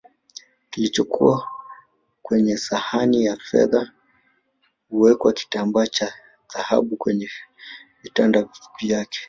[0.69, 1.47] kilichokula
[2.21, 3.93] kwenye sahani za fedha na
[4.89, 6.13] kuweka kitambaa cha
[6.53, 7.29] dhahabu kwenye
[8.03, 8.47] vitanda
[8.79, 9.19] vyake